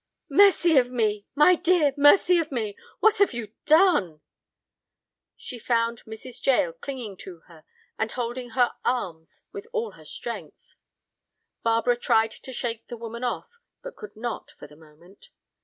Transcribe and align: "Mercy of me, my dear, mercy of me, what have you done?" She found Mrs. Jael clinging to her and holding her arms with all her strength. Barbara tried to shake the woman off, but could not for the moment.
"Mercy 0.31 0.77
of 0.79 0.89
me, 0.89 1.27
my 1.35 1.53
dear, 1.53 1.93
mercy 1.95 2.39
of 2.39 2.51
me, 2.51 2.75
what 3.01 3.19
have 3.19 3.33
you 3.33 3.53
done?" 3.67 4.19
She 5.37 5.59
found 5.59 5.99
Mrs. 6.05 6.43
Jael 6.43 6.73
clinging 6.73 7.17
to 7.17 7.41
her 7.41 7.65
and 7.99 8.11
holding 8.11 8.49
her 8.57 8.71
arms 8.83 9.43
with 9.51 9.67
all 9.71 9.91
her 9.91 10.05
strength. 10.05 10.73
Barbara 11.61 11.97
tried 11.97 12.31
to 12.31 12.51
shake 12.51 12.87
the 12.87 12.97
woman 12.97 13.23
off, 13.23 13.59
but 13.83 13.95
could 13.95 14.15
not 14.15 14.49
for 14.57 14.65
the 14.65 14.75
moment. 14.75 15.29